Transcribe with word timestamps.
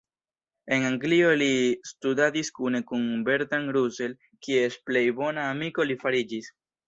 En 0.75 0.85
Anglio 0.87 1.27
li 1.41 1.49
studadis 1.89 2.49
kune 2.61 2.81
kun 2.93 3.05
Bertrand 3.29 3.75
Russell, 3.77 4.17
kies 4.47 4.79
plej 4.89 5.07
bona 5.23 5.47
amiko 5.53 5.89
li 5.93 5.99
fariĝis. 6.05 6.51